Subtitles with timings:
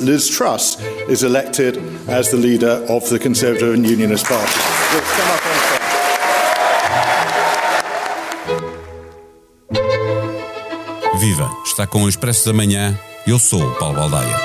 [0.00, 1.76] Liz Truss is elected
[2.08, 4.60] as the leader of the Conservative and Unionist Party.
[11.18, 11.50] Viva!
[11.64, 12.98] Está com o Expresso da Manhã.
[13.26, 14.36] Eu sou o Paulo Baldaia.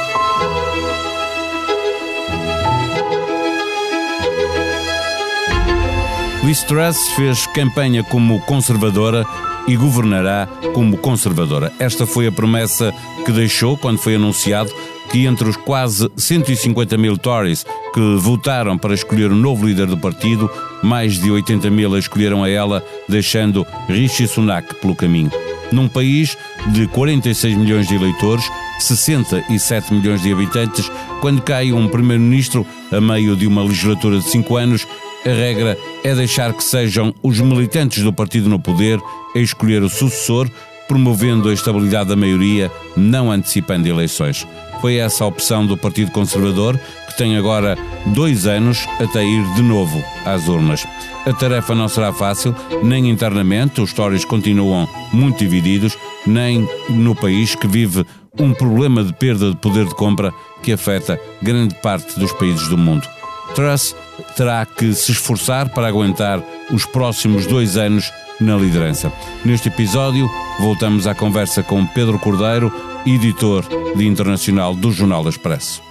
[6.43, 9.25] Liz Truss fez campanha como conservadora
[9.67, 11.71] e governará como conservadora.
[11.79, 12.93] Esta foi a promessa
[13.25, 14.73] que deixou quando foi anunciado
[15.11, 19.97] que entre os quase 150 mil Tories que votaram para escolher o novo líder do
[19.97, 20.49] partido,
[20.81, 25.31] mais de 80 mil a escolheram a ela, deixando Rishi Sunak pelo caminho.
[25.71, 28.45] Num país de 46 milhões de eleitores,
[28.79, 30.91] 67 milhões de habitantes,
[31.21, 34.87] quando cai um primeiro-ministro a meio de uma legislatura de cinco anos,
[35.25, 38.99] a regra é deixar que sejam os militantes do partido no poder
[39.35, 40.49] a escolher o sucessor,
[40.87, 44.45] promovendo a estabilidade da maioria, não antecipando eleições.
[44.81, 46.77] Foi essa a opção do Partido Conservador,
[47.07, 47.77] que tem agora
[48.07, 50.85] dois anos até ir de novo às urnas.
[51.25, 57.55] A tarefa não será fácil, nem internamente, os Tories continuam muito divididos, nem no país
[57.55, 58.05] que vive
[58.37, 62.77] um problema de perda de poder de compra que afeta grande parte dos países do
[62.77, 63.07] mundo.
[63.55, 63.95] Truss
[64.35, 69.11] terá que se esforçar para aguentar os próximos dois anos na liderança.
[69.45, 72.71] Neste episódio, voltamos à conversa com Pedro Cordeiro,
[73.05, 73.65] editor
[73.95, 75.81] de internacional do Jornal Expresso.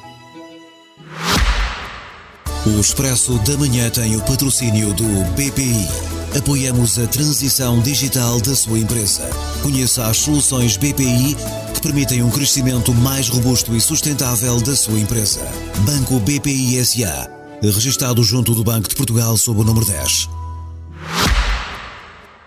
[2.65, 5.89] O Expresso da Manhã tem o patrocínio do BPI.
[6.39, 9.29] Apoiamos a transição digital da sua empresa.
[9.63, 11.37] Conheça as soluções BPI
[11.75, 15.41] que permitem um crescimento mais robusto e sustentável da sua empresa.
[15.85, 20.29] Banco BPI SA registado junto do Banco de Portugal sob o número 10.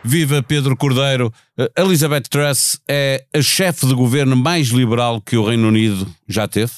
[0.04, 1.34] Viva Pedro Cordeiro.
[1.76, 6.74] Elizabeth Truss é a chefe de governo mais liberal que o Reino Unido já teve?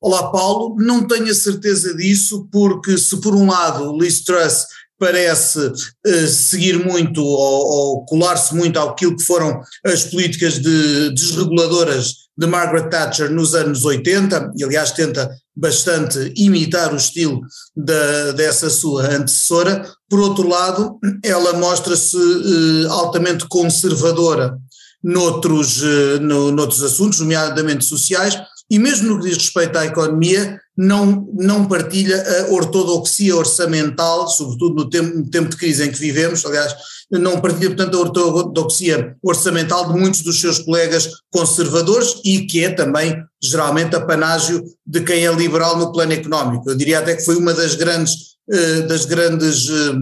[0.00, 4.66] Olá Paulo, não tenho a certeza disso porque se por um lado Liz Truss
[5.02, 12.22] parece uh, seguir muito ou, ou colar-se muito àquilo que foram as políticas de, desreguladoras
[12.38, 17.40] de Margaret Thatcher nos anos 80, e aliás tenta bastante imitar o estilo
[17.76, 19.90] da, dessa sua antecessora.
[20.08, 24.56] Por outro lado, ela mostra-se uh, altamente conservadora
[25.02, 28.40] noutros, uh, no, noutros assuntos, nomeadamente sociais,
[28.72, 34.76] e mesmo no que diz respeito à economia, não, não partilha a ortodoxia orçamental, sobretudo
[34.76, 36.74] no tempo, no tempo de crise em que vivemos, aliás,
[37.10, 42.70] não partilha, portanto, a ortodoxia orçamental de muitos dos seus colegas conservadores e que é
[42.70, 46.70] também, geralmente, apanágio de quem é liberal no plano económico.
[46.70, 49.92] Eu diria até que foi uma das grandes, eh, das grandes eh,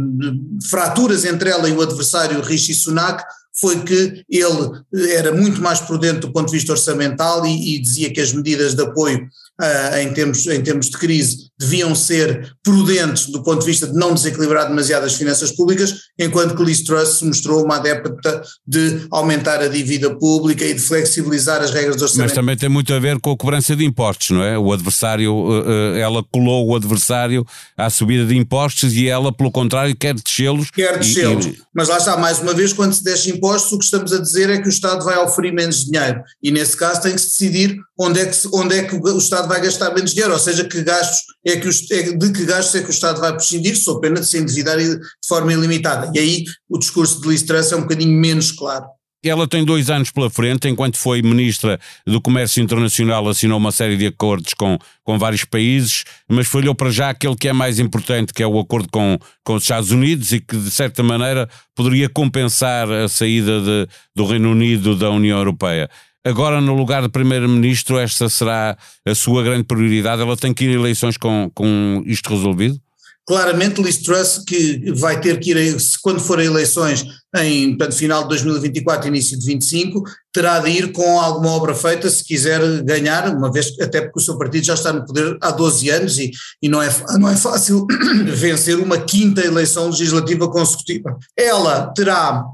[0.70, 3.20] fraturas entre ela e o adversário Rishi Sunak,
[3.52, 8.12] foi que ele era muito mais prudente do ponto de vista orçamental e, e dizia
[8.12, 9.28] que as medidas de apoio
[9.60, 13.92] uh, em, termos, em termos de crise deviam ser prudentes do ponto de vista de
[13.92, 19.06] não desequilibrar demasiado as finanças públicas, enquanto que Liz Truss se mostrou uma adepta de
[19.10, 22.28] aumentar a dívida pública e de flexibilizar as regras do orçamento.
[22.28, 24.58] Mas também tem muito a ver com a cobrança de impostos, não é?
[24.58, 29.50] O adversário, uh, uh, ela colou o adversário à subida de impostos e ela, pelo
[29.50, 30.70] contrário, quer descê-los.
[30.70, 31.58] Quer descê-los, e...
[31.74, 34.48] mas lá está, mais uma vez, quando se desce impostos, o que estamos a dizer
[34.48, 37.78] é que o Estado vai oferir menos dinheiro e nesse caso tem que se decidir
[37.98, 40.82] onde é que, onde é que o Estado vai gastar menos dinheiro, ou seja, que
[40.82, 41.20] gastos
[41.50, 44.26] é que é, de que gastos é que o Estado vai prescindir, sou pena de
[44.26, 46.10] se endividar de forma ilimitada.
[46.14, 48.86] E aí o discurso de Liz Truss é um bocadinho menos claro.
[49.22, 53.94] Ela tem dois anos pela frente, enquanto foi Ministra do Comércio Internacional, assinou uma série
[53.94, 58.32] de acordos com, com vários países, mas falhou para já aquele que é mais importante,
[58.32, 62.08] que é o acordo com, com os Estados Unidos e que, de certa maneira, poderia
[62.08, 65.90] compensar a saída de, do Reino Unido da União Europeia.
[66.24, 68.76] Agora, no lugar de Primeiro-Ministro, esta será
[69.06, 70.20] a sua grande prioridade?
[70.20, 72.78] Ela tem que ir a eleições com, com isto resolvido?
[73.26, 78.30] Claramente, Liz Truss, que vai ter que ir, quando forem eleições em portanto, final de
[78.30, 83.52] 2024, início de 25, terá de ir com alguma obra feita se quiser ganhar, uma
[83.52, 86.68] vez até porque o seu partido já está no poder há 12 anos e, e
[86.68, 87.86] não, é, não é fácil
[88.34, 91.16] vencer uma quinta eleição legislativa consecutiva.
[91.36, 92.44] Ela terá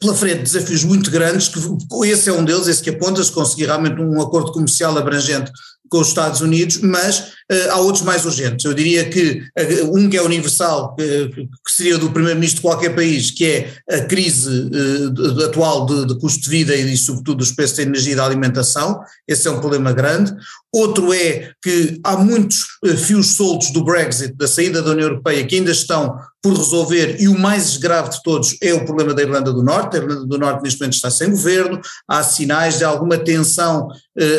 [0.00, 1.60] pela frente desafios muito grandes, que
[2.06, 5.52] esse é um deles, esse que aponta, se conseguir realmente um acordo comercial abrangente
[5.90, 8.64] com os Estados Unidos, mas uh, há outros mais urgentes.
[8.64, 12.94] Eu diria que uh, um que é universal, uh, que seria do primeiro-ministro de qualquer
[12.94, 17.50] país, que é a crise de, atual de, de, custo de vida e, sobretudo, dos
[17.50, 19.00] preços da energia e da alimentação.
[19.26, 20.32] Esse é um problema grande.
[20.72, 22.58] Outro é que há muitos
[23.04, 27.28] fios soltos do Brexit, da saída da União Europeia, que ainda estão por resolver, e
[27.28, 29.96] o mais grave de todos é o problema da Irlanda do Norte.
[29.96, 33.88] A Irlanda do Norte, neste momento, está sem governo, há sinais de alguma tensão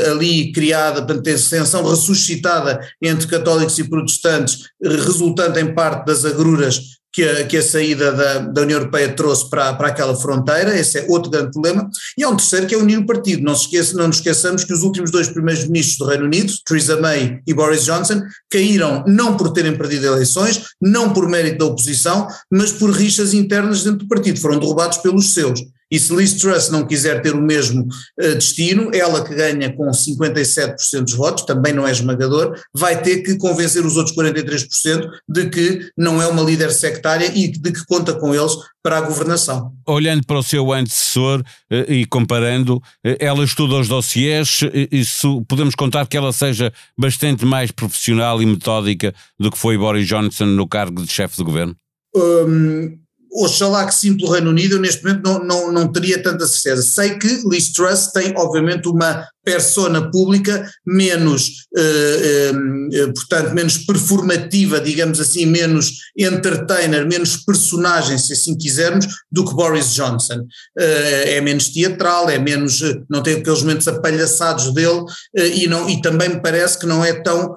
[0.09, 7.45] ali criada, tensão ressuscitada entre católicos e protestantes, resultante em parte das agruras que a,
[7.45, 11.29] que a saída da, da, União Europeia trouxe para, para aquela fronteira, esse é outro
[11.29, 13.43] grande problema, e há um terceiro que é unir o partido.
[13.43, 16.53] Não, se esqueça, não nos esqueçamos que os últimos dois primeiros ministros do Reino Unido,
[16.65, 21.65] Theresa May e Boris Johnson, caíram não por terem perdido eleições, não por mérito da
[21.65, 25.61] oposição, mas por rixas internas dentro do partido, foram derrubados pelos seus.
[25.91, 29.91] E se Liz Truss não quiser ter o mesmo uh, destino, ela que ganha com
[29.91, 35.49] 57% dos votos, também não é esmagador, vai ter que convencer os outros 43% de
[35.49, 39.73] que não é uma líder sectária e de que conta com eles para a governação.
[39.85, 45.75] Olhando para o seu antecessor uh, e comparando, uh, ela estuda os dossiers, isso podemos
[45.75, 50.67] contar que ela seja bastante mais profissional e metódica do que foi Boris Johnson no
[50.67, 51.75] cargo de chefe de governo?
[52.15, 53.00] Um,
[53.33, 56.81] Oxalá que sim pelo Reino Unido, eu neste momento não, não, não teria tanta certeza.
[56.81, 62.51] Sei que Liz Truss tem, obviamente, uma persona pública menos, eh,
[62.93, 69.55] eh, portanto, menos performativa, digamos assim, menos entertainer, menos personagem, se assim quisermos, do que
[69.55, 70.45] Boris Johnson.
[70.77, 75.03] Eh, é menos teatral, é menos, não tem aqueles momentos apalhaçados dele
[75.35, 77.55] e, não, e também me parece que não é tão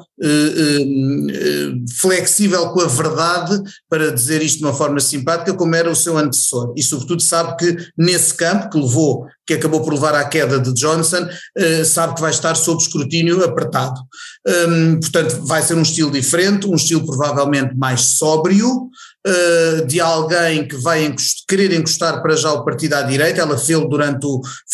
[2.00, 3.60] flexível com a verdade,
[3.90, 6.72] para dizer isto de uma forma simpática, como era o seu antecessor.
[6.76, 10.72] E sobretudo sabe que nesse campo, que levou que acabou por levar à queda de
[10.72, 14.00] Johnson, uh, sabe que vai estar sob escrutínio apertado.
[14.46, 18.90] Um, portanto, vai ser um estilo diferente, um estilo provavelmente mais sóbrio,
[19.86, 21.14] de alguém que vai
[21.48, 23.40] querer encostar para já o partido à direita.
[23.40, 24.26] Ela fez durante,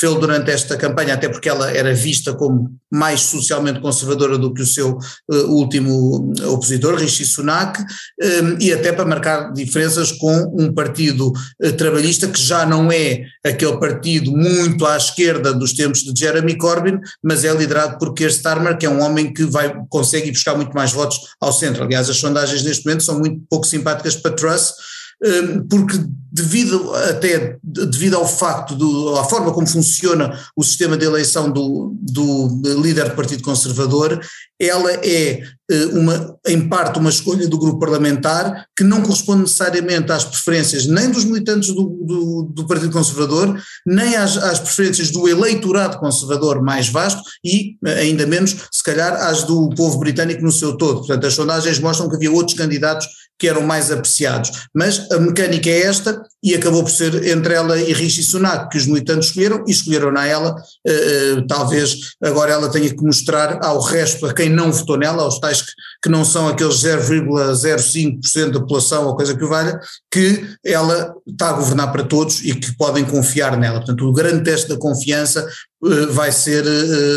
[0.02, 4.66] durante esta campanha, até porque ela era vista como mais socialmente conservadora do que o
[4.66, 4.98] seu
[5.30, 11.32] uh, último opositor, Rishi Sunak, um, e até para marcar diferenças com um partido
[11.62, 16.58] uh, trabalhista que já não é aquele partido muito à esquerda dos tempos de Jeremy
[16.58, 20.56] Corbyn, mas é liderado por Keir Starmer, que é um homem que vai, consegue buscar
[20.56, 21.84] muito mais votos ao centro.
[21.84, 24.74] Aliás, as sondagens neste momento são muito pouco simpáticas para Truss,
[25.22, 25.98] hum, porque
[26.32, 31.94] devido até devido ao facto do, à forma como funciona o sistema de eleição do,
[32.00, 34.20] do líder do Partido Conservador,
[34.60, 40.12] ela é eh, uma, em parte uma escolha do grupo parlamentar que não corresponde necessariamente
[40.12, 45.26] às preferências nem dos militantes do, do, do Partido Conservador, nem às, às, preferências do
[45.26, 50.76] eleitorado conservador mais vasto e ainda menos, se calhar, às do povo britânico no seu
[50.76, 50.98] todo.
[50.98, 53.06] Portanto, as sondagens mostram que havia outros candidatos
[53.38, 54.50] que eram mais apreciados.
[54.74, 58.78] Mas a mecânica é esta e acabou por ser entre ela e Rishi Sunak que
[58.78, 60.54] os militantes escolheram e escolheram na ela.
[60.86, 65.38] Uh, talvez agora ela tenha que mostrar ao resto, a quem não votou nela, aos
[65.38, 65.72] tais que,
[66.02, 69.78] que não são aqueles 0,05% da população ou coisa que o valha,
[70.10, 73.78] que ela está a governar para todos e que podem confiar nela.
[73.78, 75.46] Portanto, o grande teste da confiança
[75.84, 76.64] eh, vai ser,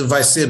[0.07, 0.49] vai ser,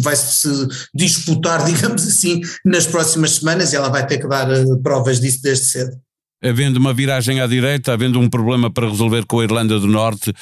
[0.00, 0.48] vai se
[0.94, 4.48] disputar, digamos assim, nas próximas semanas e ela vai ter que dar
[4.82, 6.07] provas disso desde cedo.
[6.42, 10.32] Havendo uma viragem à direita, havendo um problema para resolver com a Irlanda do Norte,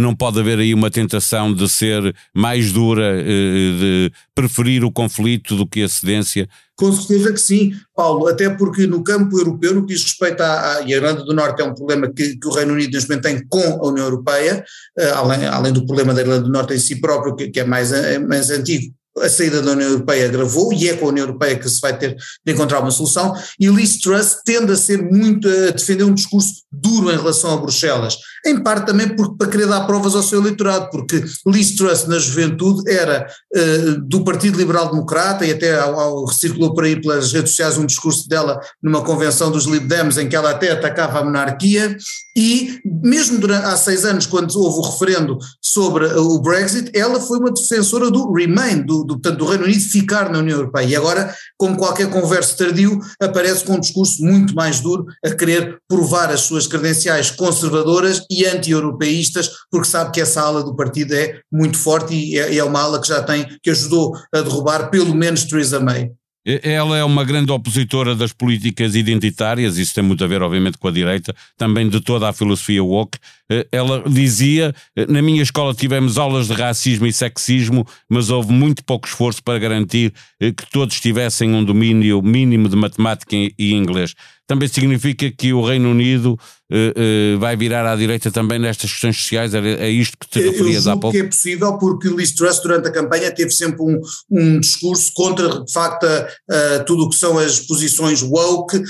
[0.00, 5.66] não pode haver aí uma tentação de ser mais dura, de preferir o conflito do
[5.66, 6.48] que a cedência?
[6.74, 10.46] Com certeza que sim, Paulo, até porque no campo europeu, no que diz respeito à,
[10.46, 13.22] à a Irlanda do Norte é um problema que, que o Reino Unido neste momento
[13.22, 14.64] tem com a União Europeia,
[14.98, 17.64] uh, além, além do problema da Irlanda do Norte em si próprio, que, que é
[17.64, 21.26] mais, é mais antigo, a saída da União Europeia agravou e é com a União
[21.26, 23.34] Europeia que se vai ter de encontrar uma solução.
[23.60, 27.56] E Liz Truss tende a ser muito, a defender um discurso duro em relação a
[27.58, 32.06] Bruxelas, em parte também porque, para querer dar provas ao seu eleitorado, porque Liz Truss
[32.06, 37.00] na juventude era uh, do Partido Liberal Democrata e até ao, ao, circulou por aí
[37.00, 40.70] pelas redes sociais um discurso dela numa convenção dos Lib Dems em que ela até
[40.70, 41.96] atacava a monarquia.
[42.34, 47.38] E mesmo durante, há seis anos quando houve o referendo sobre o Brexit, ela foi
[47.38, 51.34] uma defensora do Remain, do, do, do Reino Unido ficar na União Europeia e agora,
[51.56, 56.40] como qualquer converso tardio, aparece com um discurso muito mais duro a querer provar as
[56.40, 62.14] suas credenciais conservadoras e anti-europeístas, porque sabe que essa ala do partido é muito forte
[62.14, 65.80] e é, é uma ala que já tem, que ajudou a derrubar pelo menos Theresa
[65.80, 66.10] May.
[66.44, 70.88] Ela é uma grande opositora das políticas identitárias, isso tem muito a ver, obviamente, com
[70.88, 73.16] a direita, também de toda a filosofia woke.
[73.48, 78.52] Eh, ela dizia: eh, na minha escola tivemos aulas de racismo e sexismo, mas houve
[78.52, 83.72] muito pouco esforço para garantir eh, que todos tivessem um domínio mínimo de matemática e
[83.72, 84.14] inglês.
[84.52, 86.38] Também significa que o Reino Unido
[86.70, 89.54] uh, uh, vai virar à direita também nestas questões sociais?
[89.54, 91.16] É, é isto que te referias há pouco?
[91.16, 93.98] que é possível porque Liz Truss durante a campanha teve sempre um,
[94.30, 98.82] um discurso contra de facto uh, tudo o que são as posições woke,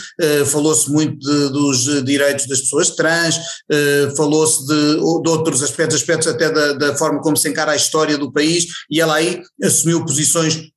[0.46, 3.38] falou-se muito de, dos direitos das pessoas trans,
[4.16, 8.18] falou-se de, de, outros aspectos, aspectos até da, da, forma como se encara a história
[8.18, 10.70] do país e ela aí assumiu posições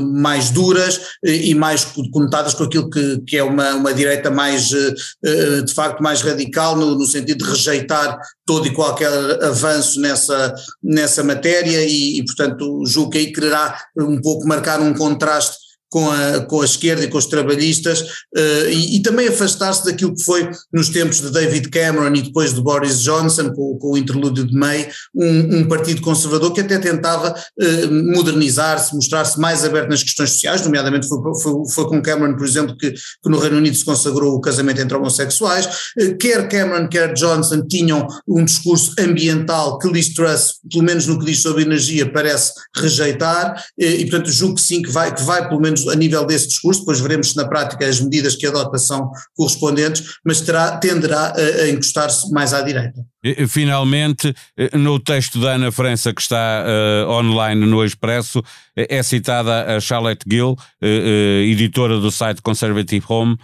[0.00, 5.74] mais duras e mais conotadas com aquilo que, que é uma, uma direita mais de
[5.74, 9.08] facto mais radical radical no, no, sentido de rejeitar todo e qualquer
[9.42, 14.94] avanço nessa, nessa matéria e, e, portanto, julgo que aí quererá um pouco marcar um
[14.94, 15.61] contraste
[15.92, 20.14] com a, com a esquerda e com os trabalhistas uh, e, e, também afastar-se daquilo
[20.14, 23.98] que foi nos tempos de David Cameron e depois de Boris Johnson, com, com o
[23.98, 29.90] interlúdio de May, um, um, partido conservador que até tentava uh, modernizar-se, mostrar-se mais aberto
[29.90, 33.58] nas questões sociais, nomeadamente foi, foi, foi, com Cameron, por exemplo, que, que, no Reino
[33.58, 35.66] Unido se consagrou o casamento entre homossexuais.
[36.00, 41.18] Uh, quer Cameron, quer Johnson tinham um discurso ambiental que Liz Truss, pelo menos no
[41.18, 45.46] que diz sobre energia, parece rejeitar e, portanto, julgo que sim, que vai, que vai
[45.46, 48.78] pelo menos a nível desse discurso, depois veremos se na prática as medidas que adota
[48.78, 53.04] são correspondentes, mas terá, tenderá a, a encostar-se mais à direita.
[53.48, 58.42] Finalmente, eh, no texto da Ana França que está uh, online no Expresso,
[58.74, 63.36] é citada a Charlotte Gill, uh, uh, editora do site Conservative Home.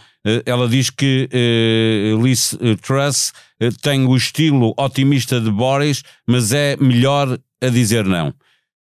[0.44, 1.28] ela diz que
[2.20, 3.32] Liz Truss
[3.80, 8.34] tem o estilo otimista de Boris, mas é melhor a dizer não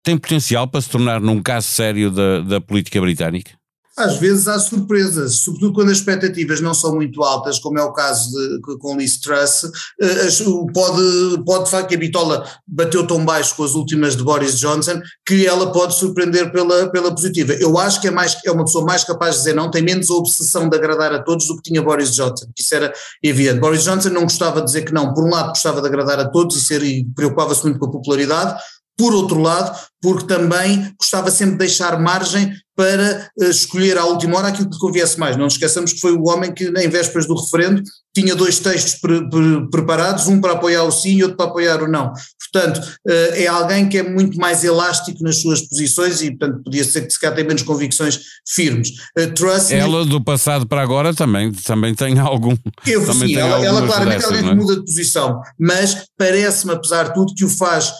[0.03, 3.59] tem potencial para se tornar num caso sério da, da política britânica?
[3.99, 7.93] Às vezes há surpresas, sobretudo quando as expectativas não são muito altas, como é o
[7.93, 9.65] caso de, com Liz Truss,
[10.01, 10.29] eh,
[10.73, 14.57] pode, pode de facto que a bitola bateu tão baixo com as últimas de Boris
[14.57, 17.55] Johnson que ela pode surpreender pela, pela positiva.
[17.55, 20.09] Eu acho que é, mais, é uma pessoa mais capaz de dizer não, tem menos
[20.11, 23.59] a obsessão de agradar a todos do que tinha Boris Johnson, isso era evidente.
[23.59, 26.29] Boris Johnson não gostava de dizer que não, por um lado gostava de agradar a
[26.29, 28.61] todos e, ser, e preocupava-se muito com a popularidade,
[28.99, 34.39] por outro lado, porque também gostava sempre de deixar margem para uh, escolher à última
[34.39, 35.37] hora aquilo que conviesse mais.
[35.37, 37.83] Não nos esqueçamos que foi o homem que, em vésperas do referendo,
[38.15, 41.83] tinha dois textos pre pre preparados, um para apoiar o sim e outro para apoiar
[41.83, 42.13] o não.
[42.53, 46.85] Portanto, uh, é alguém que é muito mais elástico nas suas posições e, portanto, podia
[46.85, 48.91] ser que se calhar tem menos convicções firmes.
[49.19, 52.57] Uh, Truss, ela do passado para agora também, também tem algum.
[52.87, 54.43] Eu, também sim, tem ela, ela claramente é?
[54.43, 57.93] que muda de posição, mas parece-me, apesar de tudo, que o faz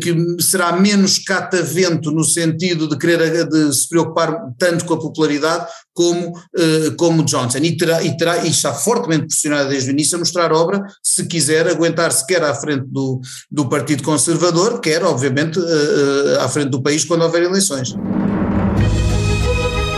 [0.00, 5.66] que será menos catavento no sentido de querer de se preocupar tanto com a popularidade
[5.92, 6.32] como,
[6.96, 10.52] como Johnson e terá, e terá e está fortemente pressionada desde o início a mostrar
[10.52, 13.20] obra se quiser aguentar-se quer à frente do,
[13.50, 15.58] do Partido Conservador, quer obviamente
[16.40, 17.94] à frente do país quando houver eleições.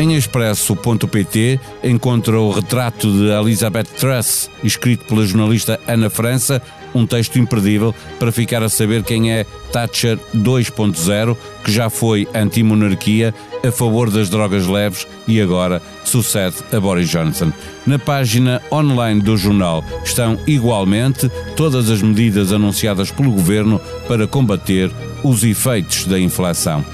[0.01, 6.63] Em expresso.pt encontra o retrato de Elizabeth Truss, escrito pela jornalista Ana França,
[6.95, 13.35] um texto imperdível para ficar a saber quem é Thatcher 2.0, que já foi anti-monarquia,
[13.67, 17.53] a favor das drogas leves e agora sucede a Boris Johnson.
[17.87, 24.91] Na página online do jornal estão igualmente todas as medidas anunciadas pelo governo para combater
[25.23, 26.85] os efeitos da inflação.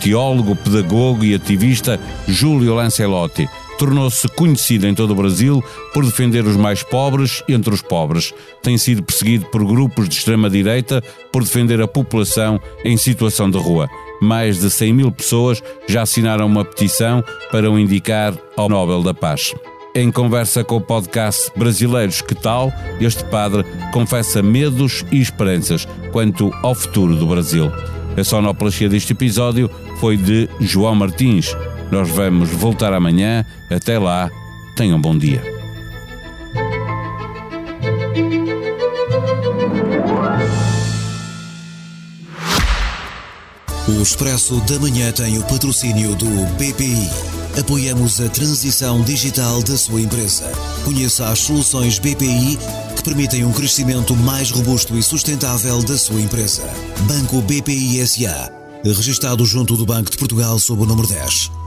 [0.00, 3.48] Teólogo, pedagogo e ativista Júlio Lancelotti
[3.82, 5.60] tornou-se conhecido em todo o Brasil
[5.92, 8.32] por defender os mais pobres entre os pobres.
[8.62, 13.88] Tem sido perseguido por grupos de extrema-direita por defender a população em situação de rua.
[14.20, 19.12] Mais de 100 mil pessoas já assinaram uma petição para o indicar ao Nobel da
[19.12, 19.52] Paz.
[19.96, 26.52] Em conversa com o podcast Brasileiros Que Tal, este padre confessa medos e esperanças quanto
[26.62, 27.68] ao futuro do Brasil.
[28.16, 31.52] A sonoplastia deste episódio foi de João Martins.
[31.92, 33.44] Nós vamos voltar amanhã.
[33.70, 34.30] Até lá,
[34.74, 35.42] tenham um bom dia.
[43.86, 46.24] O Expresso da Manhã tem o patrocínio do
[46.56, 47.10] BPI.
[47.60, 50.50] Apoiamos a transição digital da sua empresa.
[50.86, 52.58] Conheça as soluções BPI
[52.96, 56.62] que permitem um crescimento mais robusto e sustentável da sua empresa.
[57.00, 58.50] Banco BPI SA.
[58.82, 61.61] Registrado junto do Banco de Portugal sob o número 10.